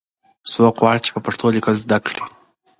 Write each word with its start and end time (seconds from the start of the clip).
څوک 0.51 0.75
غواړي 0.81 0.99
چې 1.05 1.11
په 1.15 1.19
پښتو 1.25 1.45
لیکل 1.55 1.75
زده 1.83 1.97
کړي؟ 2.07 2.21